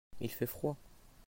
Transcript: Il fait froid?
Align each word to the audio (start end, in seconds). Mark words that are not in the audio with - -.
Il 0.19 0.31
fait 0.31 0.47
froid? 0.47 0.77